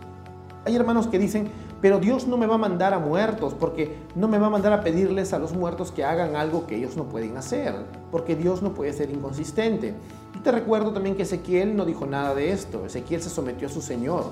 Hay 0.64 0.76
hermanos 0.76 1.08
que 1.08 1.18
dicen, 1.18 1.50
pero 1.80 1.98
Dios 1.98 2.26
no 2.26 2.36
me 2.36 2.46
va 2.46 2.56
a 2.56 2.58
mandar 2.58 2.92
a 2.92 2.98
muertos, 2.98 3.54
porque 3.54 3.96
no 4.14 4.28
me 4.28 4.38
va 4.38 4.48
a 4.48 4.50
mandar 4.50 4.72
a 4.74 4.82
pedirles 4.82 5.32
a 5.32 5.38
los 5.38 5.54
muertos 5.54 5.90
que 5.90 6.04
hagan 6.04 6.36
algo 6.36 6.66
que 6.66 6.76
ellos 6.76 6.96
no 6.96 7.04
pueden 7.04 7.38
hacer, 7.38 7.74
porque 8.10 8.36
Dios 8.36 8.60
no 8.60 8.74
puede 8.74 8.92
ser 8.92 9.10
inconsistente. 9.10 9.94
Y 10.36 10.40
te 10.40 10.52
recuerdo 10.52 10.92
también 10.92 11.16
que 11.16 11.22
Ezequiel 11.22 11.74
no 11.74 11.86
dijo 11.86 12.06
nada 12.06 12.34
de 12.34 12.52
esto. 12.52 12.84
Ezequiel 12.84 13.22
se 13.22 13.30
sometió 13.30 13.66
a 13.66 13.70
su 13.70 13.80
Señor. 13.80 14.24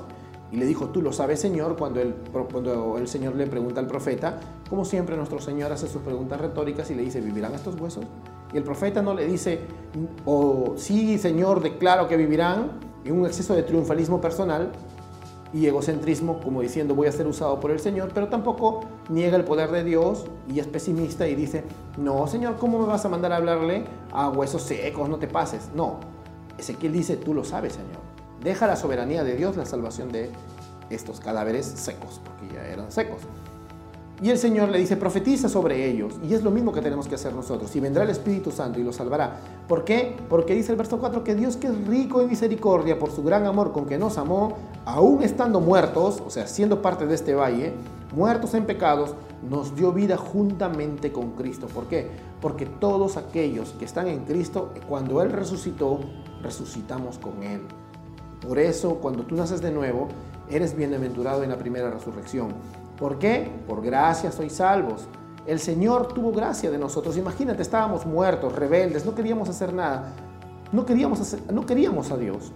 Y 0.50 0.56
le 0.56 0.64
dijo, 0.64 0.88
tú 0.88 1.02
lo 1.02 1.12
sabes 1.12 1.40
Señor, 1.40 1.76
cuando 1.76 2.00
el, 2.00 2.14
cuando 2.50 2.97
el 2.97 3.06
Señor 3.06 3.35
le 3.37 3.47
pregunta 3.47 3.80
al 3.80 3.87
profeta, 3.87 4.40
como 4.70 4.85
siempre 4.87 5.14
nuestro 5.14 5.40
Señor 5.40 5.73
hace 5.73 5.88
sus 5.88 6.00
preguntas 6.00 6.40
retóricas 6.40 6.90
y 6.90 6.94
le 6.94 7.02
dice, 7.02 7.20
¿vivirán 7.20 7.54
estos 7.54 7.78
huesos? 7.78 8.06
Y 8.54 8.56
el 8.56 8.62
profeta 8.62 9.02
no 9.02 9.12
le 9.12 9.26
dice, 9.26 9.61
o 10.25 10.73
oh, 10.73 10.75
sí 10.78 11.18
Señor, 11.18 11.61
declaro 11.61 12.08
que 12.08 12.16
vivirán, 12.16 12.70
en 13.05 13.21
un 13.21 13.26
exceso 13.26 13.55
de 13.55 13.62
triunfalismo 13.62 14.21
personal 14.21 14.73
y 15.52 15.67
egocentrismo, 15.67 16.40
como 16.40 16.61
diciendo 16.61 16.95
voy 16.95 17.07
a 17.07 17.12
ser 17.12 17.26
usado 17.26 17.59
por 17.59 17.71
el 17.71 17.81
Señor, 17.81 18.11
pero 18.12 18.28
tampoco 18.28 18.81
niega 19.09 19.37
el 19.37 19.45
poder 19.45 19.71
de 19.71 19.85
Dios 19.85 20.26
y 20.49 20.61
es 20.61 20.67
pesimista 20.67 21.26
y 21.26 21.35
dice, 21.35 21.64
no 21.97 22.26
Señor, 22.26 22.57
¿cómo 22.57 22.78
me 22.78 22.87
vas 22.87 23.05
a 23.05 23.09
mandar 23.09 23.33
a 23.33 23.37
hablarle 23.37 23.85
a 24.12 24.28
huesos 24.28 24.62
secos? 24.62 25.09
No 25.09 25.19
te 25.19 25.26
pases. 25.26 25.71
No, 25.75 26.00
Ezequiel 26.59 26.93
dice, 26.93 27.17
tú 27.17 27.33
lo 27.33 27.45
sabes 27.45 27.75
Señor 27.75 28.09
deja 28.43 28.67
la 28.67 28.76
soberanía 28.76 29.25
de 29.25 29.37
Dios 29.37 29.57
la 29.57 29.67
salvación 29.67 30.11
de 30.12 30.31
estos 30.90 31.21
cadáveres 31.21 31.67
secos, 31.67 32.21
porque 32.25 32.55
ya 32.55 32.67
eran 32.67 32.90
secos. 32.90 33.23
Y 34.21 34.31
el 34.31 34.39
Señor 34.39 34.69
le 34.71 34.79
dice, 34.79 34.97
profetiza 34.97 35.49
sobre 35.49 35.89
ellos. 35.89 36.15
Y 36.29 36.35
es 36.35 36.43
lo 36.43 36.51
mismo 36.51 36.73
que 36.73 36.81
tenemos 36.81 37.07
que 37.07 37.15
hacer 37.15 37.33
nosotros. 37.33 37.75
Y 37.77 37.81
vendrá 37.81 38.03
el 38.03 38.11
Espíritu 38.11 38.51
Santo 38.51 38.81
y 38.81 38.83
los 38.83 38.97
salvará. 38.97 39.37
¿Por 39.69 39.85
qué? 39.85 40.17
Porque 40.29 40.55
dice 40.55 40.73
el 40.73 40.79
verso 40.79 40.99
4 40.99 41.23
que 41.23 41.37
Dios 41.37 41.57
que 41.57 41.69
es 41.69 41.87
rico 41.87 42.21
en 42.21 42.29
misericordia 42.29 42.99
por 42.99 43.13
su 43.13 43.23
gran 43.23 43.47
amor 43.47 43.73
con 43.73 43.87
que 43.87 43.97
nos 43.97 44.19
amó, 44.19 44.57
aún 44.85 45.23
estando 45.23 45.61
muertos, 45.61 46.21
o 46.27 46.31
sea, 46.31 46.49
siendo 46.49 46.83
parte 46.83 47.07
de 47.07 47.15
este 47.15 47.35
valle, 47.35 47.75
muertos 48.15 48.55
en 48.55 48.67
pecados, 48.67 49.15
nos 49.49 49.77
dio 49.77 49.93
vida 49.93 50.17
juntamente 50.17 51.13
con 51.13 51.33
Cristo. 51.33 51.69
¿Por 51.69 51.87
qué? 51.87 52.11
Porque 52.41 52.67
todos 52.67 53.17
aquellos 53.17 53.71
que 53.79 53.85
están 53.85 54.09
en 54.09 54.25
Cristo, 54.25 54.73
cuando 54.89 55.23
Él 55.23 55.31
resucitó, 55.31 56.01
resucitamos 56.43 57.19
con 57.19 57.45
Él. 57.45 57.61
Por 58.41 58.59
eso, 58.59 58.97
cuando 58.97 59.23
tú 59.25 59.37
naces 59.37 59.61
de 59.61 59.71
nuevo, 59.71 60.09
eres 60.51 60.77
bienaventurado 60.77 61.45
en 61.45 61.51
la 61.51 61.57
primera 61.57 61.91
resurrección. 61.91 62.49
¿Por 62.99 63.19
qué? 63.19 63.50
Por 63.67 63.83
gracia 63.83 64.33
sois 64.33 64.52
salvos. 64.52 65.07
El 65.47 65.61
Señor 65.61 66.09
tuvo 66.12 66.33
gracia 66.33 66.71
de 66.71 66.78
nosotros. 66.78 67.17
Imagínate, 67.17 67.62
estábamos 67.62 68.05
muertos, 68.05 68.55
rebeldes, 68.55 69.07
no 69.07 69.14
queríamos 69.14 69.49
hacer 69.49 69.73
nada. 69.73 70.12
No 70.73 70.85
queríamos, 70.85 71.37
no 71.50 71.64
queríamos 71.64 72.11
a 72.11 72.17
Dios. 72.17 72.52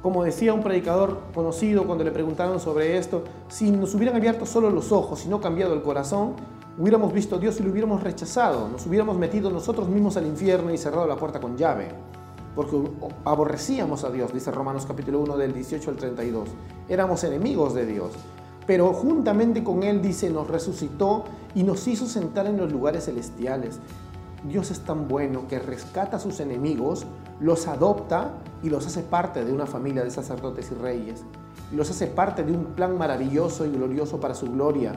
Como 0.00 0.24
decía 0.24 0.54
un 0.54 0.62
predicador 0.62 1.20
conocido 1.34 1.84
cuando 1.84 2.04
le 2.04 2.10
preguntaron 2.10 2.58
sobre 2.58 2.96
esto, 2.96 3.24
si 3.48 3.70
nos 3.70 3.94
hubieran 3.94 4.16
abierto 4.16 4.46
solo 4.46 4.70
los 4.70 4.92
ojos 4.92 5.26
y 5.26 5.28
no 5.28 5.40
cambiado 5.40 5.74
el 5.74 5.82
corazón, 5.82 6.36
hubiéramos 6.78 7.12
visto 7.12 7.36
a 7.36 7.38
Dios 7.38 7.60
y 7.60 7.62
lo 7.62 7.70
hubiéramos 7.70 8.02
rechazado. 8.02 8.68
Nos 8.68 8.86
hubiéramos 8.86 9.18
metido 9.18 9.50
nosotros 9.50 9.88
mismos 9.88 10.16
al 10.16 10.26
infierno 10.26 10.72
y 10.72 10.78
cerrado 10.78 11.06
la 11.06 11.16
puerta 11.16 11.40
con 11.40 11.58
llave 11.58 11.88
porque 12.54 12.76
aborrecíamos 13.24 14.04
a 14.04 14.10
Dios, 14.10 14.32
dice 14.32 14.50
Romanos 14.50 14.84
capítulo 14.86 15.20
1 15.20 15.36
del 15.36 15.52
18 15.52 15.90
al 15.90 15.96
32. 15.96 16.48
Éramos 16.88 17.22
enemigos 17.24 17.74
de 17.74 17.86
Dios. 17.86 18.10
Pero 18.70 18.92
juntamente 18.92 19.64
con 19.64 19.82
Él, 19.82 20.00
dice, 20.00 20.30
nos 20.30 20.46
resucitó 20.46 21.24
y 21.56 21.64
nos 21.64 21.88
hizo 21.88 22.06
sentar 22.06 22.46
en 22.46 22.56
los 22.56 22.70
lugares 22.70 23.06
celestiales. 23.06 23.80
Dios 24.44 24.70
es 24.70 24.78
tan 24.78 25.08
bueno 25.08 25.48
que 25.48 25.58
rescata 25.58 26.18
a 26.18 26.20
sus 26.20 26.38
enemigos, 26.38 27.04
los 27.40 27.66
adopta 27.66 28.30
y 28.62 28.70
los 28.70 28.86
hace 28.86 29.02
parte 29.02 29.44
de 29.44 29.52
una 29.52 29.66
familia 29.66 30.04
de 30.04 30.12
sacerdotes 30.12 30.70
y 30.70 30.76
reyes. 30.76 31.24
Los 31.72 31.90
hace 31.90 32.06
parte 32.06 32.44
de 32.44 32.52
un 32.52 32.66
plan 32.66 32.96
maravilloso 32.96 33.66
y 33.66 33.72
glorioso 33.72 34.20
para 34.20 34.34
su 34.34 34.46
gloria, 34.52 34.92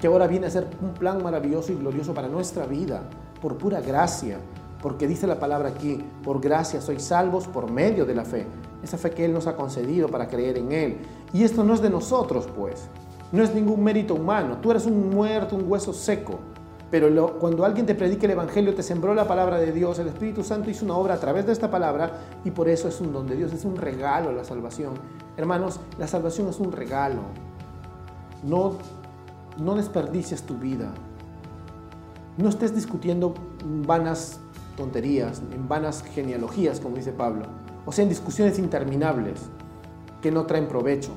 que 0.00 0.06
ahora 0.06 0.26
viene 0.26 0.46
a 0.46 0.50
ser 0.50 0.66
un 0.80 0.94
plan 0.94 1.22
maravilloso 1.22 1.70
y 1.70 1.76
glorioso 1.76 2.14
para 2.14 2.28
nuestra 2.28 2.64
vida, 2.64 3.02
por 3.42 3.58
pura 3.58 3.82
gracia. 3.82 4.38
Porque 4.80 5.06
dice 5.06 5.26
la 5.26 5.38
palabra 5.38 5.68
aquí, 5.68 6.02
por 6.24 6.40
gracia 6.40 6.80
sois 6.80 7.02
salvos 7.02 7.46
por 7.46 7.70
medio 7.70 8.06
de 8.06 8.14
la 8.14 8.24
fe. 8.24 8.46
Esa 8.82 8.96
fe 8.96 9.10
que 9.10 9.26
Él 9.26 9.34
nos 9.34 9.46
ha 9.46 9.54
concedido 9.54 10.08
para 10.08 10.28
creer 10.28 10.56
en 10.56 10.72
Él. 10.72 10.96
Y 11.34 11.42
esto 11.42 11.62
no 11.62 11.74
es 11.74 11.82
de 11.82 11.90
nosotros, 11.90 12.48
pues. 12.56 12.88
No 13.32 13.42
es 13.42 13.54
ningún 13.54 13.82
mérito 13.82 14.14
humano. 14.14 14.58
Tú 14.62 14.70
eres 14.70 14.86
un 14.86 15.10
muerto, 15.10 15.56
un 15.56 15.70
hueso 15.70 15.92
seco. 15.92 16.38
Pero 16.90 17.38
cuando 17.38 17.64
alguien 17.64 17.84
te 17.84 17.94
predica 17.94 18.24
el 18.24 18.32
Evangelio, 18.32 18.74
te 18.74 18.82
sembró 18.82 19.14
la 19.14 19.28
palabra 19.28 19.58
de 19.58 19.72
Dios, 19.72 19.98
el 19.98 20.08
Espíritu 20.08 20.42
Santo 20.42 20.70
hizo 20.70 20.86
una 20.86 20.96
obra 20.96 21.14
a 21.14 21.20
través 21.20 21.44
de 21.44 21.52
esta 21.52 21.70
palabra 21.70 22.12
y 22.44 22.50
por 22.50 22.66
eso 22.66 22.88
es 22.88 22.98
un 23.02 23.12
don 23.12 23.26
de 23.26 23.36
Dios, 23.36 23.52
es 23.52 23.66
un 23.66 23.76
regalo 23.76 24.32
la 24.32 24.44
salvación. 24.44 24.94
Hermanos, 25.36 25.80
la 25.98 26.06
salvación 26.06 26.48
es 26.48 26.58
un 26.58 26.72
regalo. 26.72 27.20
No, 28.42 28.78
no 29.58 29.74
desperdicies 29.74 30.44
tu 30.44 30.54
vida. 30.54 30.94
No 32.38 32.48
estés 32.48 32.74
discutiendo 32.74 33.34
vanas 33.86 34.40
tonterías, 34.76 35.42
en 35.52 35.68
vanas 35.68 36.02
genealogías, 36.02 36.80
como 36.80 36.96
dice 36.96 37.12
Pablo, 37.12 37.46
o 37.84 37.92
sea, 37.92 38.04
en 38.04 38.08
discusiones 38.08 38.58
interminables 38.58 39.40
que 40.22 40.30
no 40.30 40.46
traen 40.46 40.68
provecho. 40.68 41.10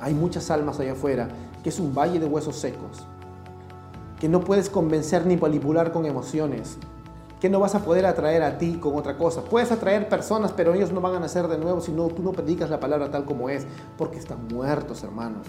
Hay 0.00 0.14
muchas 0.14 0.50
almas 0.50 0.80
allá 0.80 0.92
afuera 0.92 1.28
que 1.62 1.68
es 1.68 1.78
un 1.78 1.94
valle 1.94 2.20
de 2.20 2.26
huesos 2.26 2.56
secos 2.56 3.06
que 4.24 4.28
no 4.30 4.40
puedes 4.40 4.70
convencer 4.70 5.26
ni 5.26 5.36
manipular 5.36 5.92
con 5.92 6.06
emociones, 6.06 6.78
que 7.40 7.50
no 7.50 7.60
vas 7.60 7.74
a 7.74 7.80
poder 7.80 8.06
atraer 8.06 8.42
a 8.42 8.56
ti 8.56 8.78
con 8.80 8.96
otra 8.96 9.18
cosa. 9.18 9.42
Puedes 9.42 9.70
atraer 9.70 10.08
personas, 10.08 10.52
pero 10.52 10.72
ellos 10.72 10.92
no 10.92 11.02
van 11.02 11.14
a 11.14 11.20
nacer 11.20 11.46
de 11.46 11.58
nuevo 11.58 11.82
si 11.82 11.92
no, 11.92 12.08
tú 12.08 12.22
no 12.22 12.32
predicas 12.32 12.70
la 12.70 12.80
palabra 12.80 13.10
tal 13.10 13.26
como 13.26 13.50
es, 13.50 13.66
porque 13.98 14.18
están 14.18 14.48
muertos, 14.48 15.02
hermanos. 15.02 15.46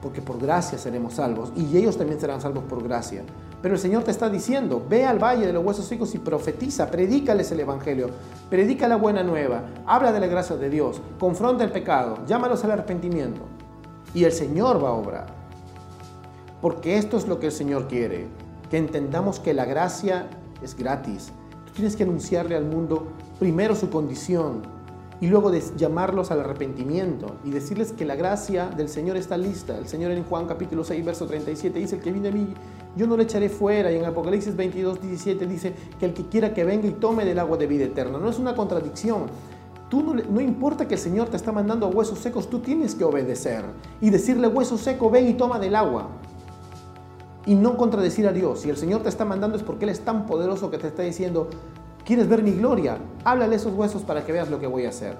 Porque 0.00 0.22
por 0.22 0.38
gracia 0.38 0.78
seremos 0.78 1.14
salvos 1.14 1.52
y 1.56 1.76
ellos 1.76 1.96
también 1.96 2.20
serán 2.20 2.40
salvos 2.40 2.62
por 2.64 2.84
gracia. 2.84 3.24
Pero 3.62 3.74
el 3.74 3.80
Señor 3.80 4.04
te 4.04 4.10
está 4.10 4.30
diciendo, 4.30 4.84
ve 4.88 5.04
al 5.04 5.18
valle 5.18 5.46
de 5.46 5.52
los 5.52 5.64
huesos 5.64 5.84
secos 5.84 6.14
y 6.14 6.18
profetiza, 6.18 6.90
predícales 6.90 7.52
el 7.52 7.60
Evangelio, 7.60 8.08
predica 8.48 8.88
la 8.88 8.96
buena 8.96 9.22
nueva, 9.22 9.64
habla 9.86 10.12
de 10.12 10.20
la 10.20 10.26
gracia 10.26 10.56
de 10.56 10.70
Dios, 10.70 11.00
confronta 11.18 11.62
el 11.62 11.70
pecado, 11.70 12.18
llámalos 12.26 12.64
al 12.64 12.70
arrepentimiento 12.70 13.42
y 14.14 14.24
el 14.24 14.32
Señor 14.32 14.82
va 14.82 14.88
a 14.88 14.92
obrar. 14.92 15.26
Porque 16.62 16.96
esto 16.96 17.16
es 17.18 17.28
lo 17.28 17.38
que 17.38 17.46
el 17.46 17.52
Señor 17.52 17.86
quiere, 17.86 18.28
que 18.70 18.78
entendamos 18.78 19.40
que 19.40 19.54
la 19.54 19.66
gracia 19.66 20.28
es 20.62 20.74
gratis. 20.74 21.32
Tú 21.66 21.72
tienes 21.72 21.96
que 21.96 22.02
anunciarle 22.04 22.56
al 22.56 22.64
mundo 22.64 23.08
primero 23.38 23.74
su 23.74 23.90
condición 23.90 24.62
y 25.20 25.26
luego 25.26 25.52
llamarlos 25.76 26.30
al 26.30 26.40
arrepentimiento 26.40 27.36
y 27.44 27.50
decirles 27.50 27.92
que 27.92 28.06
la 28.06 28.16
gracia 28.16 28.68
del 28.68 28.88
Señor 28.88 29.18
está 29.18 29.36
lista. 29.36 29.76
El 29.76 29.86
Señor 29.86 30.12
en 30.12 30.24
Juan 30.24 30.46
capítulo 30.46 30.82
6, 30.82 31.04
verso 31.04 31.26
37 31.26 31.78
dice, 31.78 31.96
el 31.96 32.02
que 32.02 32.10
viene 32.10 32.28
a 32.28 32.32
mí, 32.32 32.54
yo 32.96 33.06
no 33.06 33.18
le 33.18 33.24
echaré 33.24 33.50
fuera. 33.50 33.92
Y 33.92 33.96
en 33.96 34.06
Apocalipsis 34.06 34.56
22, 34.56 35.02
17 35.02 35.46
dice 35.46 35.74
que 35.98 36.06
el 36.06 36.14
que 36.14 36.26
quiera 36.26 36.54
que 36.54 36.64
venga 36.64 36.88
y 36.88 36.92
tome 36.92 37.26
del 37.26 37.38
agua 37.38 37.58
de 37.58 37.66
vida 37.66 37.84
eterna. 37.84 38.18
No 38.18 38.30
es 38.30 38.38
una 38.38 38.54
contradicción. 38.54 39.26
Tú 39.90 40.02
no, 40.02 40.14
no, 40.14 40.40
importa 40.40 40.88
que 40.88 40.94
el 40.94 41.00
Señor 41.00 41.28
te 41.28 41.36
está 41.36 41.52
mandando 41.52 41.84
a 41.84 41.90
huesos 41.90 42.20
secos, 42.20 42.48
tú 42.48 42.60
tienes 42.60 42.94
que 42.94 43.04
obedecer 43.04 43.64
y 44.00 44.10
decirle 44.10 44.46
hueso 44.46 44.78
seco, 44.78 45.10
ven 45.10 45.28
y 45.28 45.34
toma 45.34 45.58
del 45.58 45.74
agua 45.74 46.08
y 47.44 47.56
no 47.56 47.76
contradecir 47.76 48.26
a 48.28 48.32
Dios. 48.32 48.60
Si 48.60 48.70
el 48.70 48.76
Señor 48.76 49.02
te 49.02 49.08
está 49.08 49.24
mandando 49.24 49.56
es 49.56 49.64
porque 49.64 49.84
Él 49.84 49.90
es 49.90 50.00
tan 50.00 50.26
poderoso 50.26 50.70
que 50.70 50.78
te 50.78 50.86
está 50.86 51.02
diciendo, 51.02 51.48
¿quieres 52.04 52.28
ver 52.28 52.42
mi 52.42 52.52
gloria? 52.52 52.98
Háblale 53.24 53.56
esos 53.56 53.74
huesos 53.74 54.02
para 54.02 54.24
que 54.24 54.32
veas 54.32 54.50
lo 54.50 54.58
que 54.58 54.66
voy 54.66 54.86
a 54.86 54.90
hacer. 54.90 55.16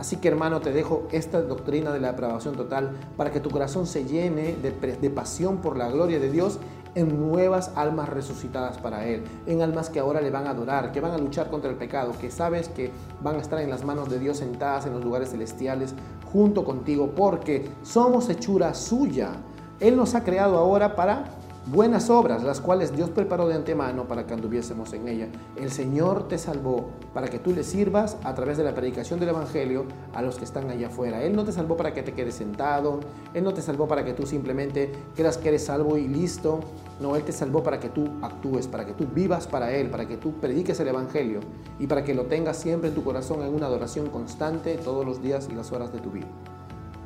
Así 0.00 0.16
que 0.16 0.28
hermano, 0.28 0.60
te 0.60 0.72
dejo 0.72 1.06
esta 1.12 1.42
doctrina 1.42 1.92
de 1.92 2.00
la 2.00 2.10
aprobación 2.10 2.56
total 2.56 2.92
para 3.18 3.30
que 3.30 3.38
tu 3.38 3.50
corazón 3.50 3.86
se 3.86 4.06
llene 4.06 4.56
de, 4.56 4.70
de, 4.72 5.10
pasión 5.10 5.58
por 5.58 5.76
la 5.76 5.90
gloria 5.90 6.18
de 6.18 6.30
Dios 6.30 6.58
en 6.94 7.20
nuevas 7.20 7.72
almas 7.76 8.08
resucitadas 8.08 8.78
para 8.78 9.06
Él, 9.06 9.24
en 9.46 9.60
almas 9.60 9.90
que 9.90 10.00
ahora 10.00 10.22
le 10.22 10.30
van 10.30 10.46
a 10.46 10.50
adorar, 10.50 10.90
que 10.90 11.02
van 11.02 11.12
a 11.12 11.18
luchar 11.18 11.50
contra 11.50 11.70
el 11.70 11.76
pecado, 11.76 12.14
que 12.18 12.30
sabes 12.30 12.70
que 12.70 12.90
van 13.22 13.36
a 13.36 13.40
estar 13.40 13.60
en 13.60 13.68
las 13.68 13.84
manos 13.84 14.08
de 14.08 14.18
Dios 14.18 14.38
sentadas 14.38 14.86
en 14.86 14.94
los 14.94 15.04
lugares 15.04 15.32
celestiales 15.32 15.94
junto 16.32 16.64
contigo, 16.64 17.12
porque 17.14 17.68
somos 17.82 18.30
hechura 18.30 18.72
suya. 18.72 19.32
Él 19.80 19.96
nos 19.96 20.14
ha 20.14 20.24
creado 20.24 20.56
ahora 20.56 20.96
para 20.96 21.24
buenas 21.66 22.10
obras, 22.10 22.42
las 22.42 22.60
cuales 22.60 22.96
Dios 22.96 23.10
preparó 23.10 23.46
de 23.46 23.54
antemano 23.54 24.08
para 24.08 24.26
que 24.26 24.34
anduviésemos 24.34 24.92
en 24.92 25.08
ella. 25.08 25.28
El 25.56 25.70
Señor 25.70 26.26
te 26.26 26.38
salvó 26.38 26.90
para 27.12 27.28
que 27.28 27.38
tú 27.38 27.52
le 27.52 27.64
sirvas 27.64 28.16
a 28.24 28.34
través 28.34 28.56
de 28.56 28.64
la 28.64 28.74
predicación 28.74 29.20
del 29.20 29.30
Evangelio 29.30 29.84
a 30.14 30.22
los 30.22 30.36
que 30.36 30.44
están 30.44 30.70
allá 30.70 30.88
afuera. 30.88 31.22
Él 31.22 31.36
no 31.36 31.44
te 31.44 31.52
salvó 31.52 31.76
para 31.76 31.92
que 31.92 32.02
te 32.02 32.12
quedes 32.12 32.34
sentado, 32.34 33.00
Él 33.34 33.44
no 33.44 33.52
te 33.52 33.62
salvó 33.62 33.86
para 33.86 34.04
que 34.04 34.14
tú 34.14 34.26
simplemente 34.26 34.90
creas 35.14 35.38
que 35.38 35.48
eres 35.48 35.64
salvo 35.64 35.96
y 35.96 36.08
listo. 36.08 36.60
No, 37.00 37.16
Él 37.16 37.22
te 37.22 37.32
salvó 37.32 37.62
para 37.62 37.78
que 37.78 37.88
tú 37.88 38.08
actúes, 38.22 38.66
para 38.66 38.84
que 38.84 38.92
tú 38.92 39.06
vivas 39.12 39.46
para 39.46 39.72
Él, 39.72 39.90
para 39.90 40.06
que 40.06 40.16
tú 40.16 40.32
prediques 40.40 40.80
el 40.80 40.88
Evangelio 40.88 41.40
y 41.78 41.86
para 41.86 42.04
que 42.04 42.14
lo 42.14 42.26
tengas 42.26 42.56
siempre 42.56 42.88
en 42.88 42.94
tu 42.94 43.04
corazón 43.04 43.42
en 43.42 43.54
una 43.54 43.66
adoración 43.66 44.08
constante 44.08 44.76
todos 44.76 45.04
los 45.04 45.22
días 45.22 45.48
y 45.50 45.54
las 45.54 45.72
horas 45.72 45.92
de 45.92 45.98
tu 45.98 46.10
vida. 46.10 46.26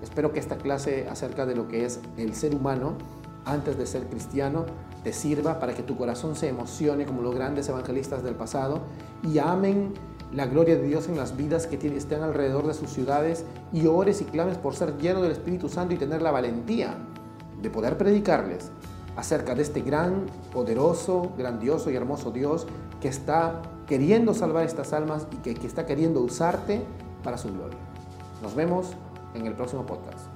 Espero 0.03 0.33
que 0.33 0.38
esta 0.38 0.57
clase 0.57 1.09
acerca 1.09 1.47
de 1.47 1.55
lo 1.55 1.67
que 1.67 1.85
es 1.85 2.01
el 2.19 2.35
ser 2.35 2.55
humano 2.55 2.93
antes 3.45 3.77
de 3.79 3.87
ser 3.87 4.07
cristiano 4.07 4.65
te 5.03 5.13
sirva 5.13 5.59
para 5.61 5.75
que 5.75 5.83
tu 5.83 5.97
corazón 5.97 6.35
se 6.35 6.49
emocione 6.49 7.05
como 7.05 7.23
los 7.23 7.35
grandes 7.35 7.69
evangelistas 7.69 8.23
del 8.23 8.35
pasado 8.35 8.81
y 9.23 9.39
amen 9.39 9.93
la 10.33 10.47
gloria 10.47 10.77
de 10.77 10.87
Dios 10.87 11.09
en 11.09 11.17
las 11.17 11.37
vidas 11.37 11.67
que 11.67 11.77
estén 11.77 12.23
alrededor 12.23 12.67
de 12.67 12.75
sus 12.75 12.91
ciudades 12.91 13.45
y 13.73 13.87
ores 13.87 14.21
y 14.21 14.25
clames 14.25 14.59
por 14.59 14.75
ser 14.75 14.97
lleno 14.99 15.23
del 15.23 15.33
Espíritu 15.33 15.69
Santo 15.69 15.95
y 15.95 15.99
tener 15.99 16.23
la 16.23 16.33
valentía 16.33 16.97
de 17.63 17.71
poder 17.71 17.97
predicarles 17.97 18.71
acerca 19.17 19.55
de 19.55 19.63
este 19.63 19.81
gran, 19.81 20.27
poderoso, 20.53 21.33
grandioso 21.39 21.91
y 21.91 21.97
hermoso 21.97 22.33
Dios 22.33 22.67
que 23.01 23.09
está 23.09 23.63
queriendo 23.87 24.35
salvar 24.35 24.65
estas 24.65 24.93
almas 24.93 25.27
y 25.31 25.37
que, 25.37 25.55
que 25.55 25.67
está 25.67 25.87
queriendo 25.87 26.21
usarte 26.21 26.83
para 27.23 27.39
su 27.39 27.53
gloria. 27.53 27.79
Nos 28.43 28.55
vemos 28.57 28.93
en 29.35 29.47
el 29.47 29.55
próximo 29.55 29.87
podcast. 29.87 30.34